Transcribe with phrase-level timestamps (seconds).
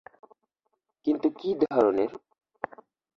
[1.07, 2.11] কিন্তু কী ধরণের?